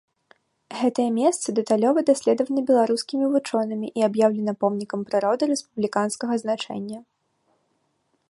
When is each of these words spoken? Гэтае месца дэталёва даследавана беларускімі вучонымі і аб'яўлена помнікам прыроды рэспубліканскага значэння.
Гэтае 0.79 1.03
месца 1.17 1.47
дэталёва 1.59 1.99
даследавана 2.09 2.61
беларускімі 2.69 3.25
вучонымі 3.35 3.87
і 4.01 4.07
аб'яўлена 4.09 4.53
помнікам 4.65 4.99
прыроды 5.11 5.43
рэспубліканскага 5.53 6.33
значэння. 6.47 6.99